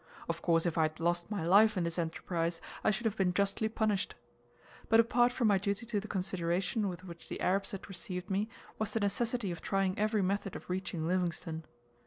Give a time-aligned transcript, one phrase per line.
[0.27, 3.35] Of course if I had lost my life in this enterprise, I should have been
[3.35, 4.15] justly punished.
[4.89, 8.49] But apart from my duty to the consideration with which the Arabs had received me,
[8.79, 11.65] was the necessity of trying every method of reaching Livingstone.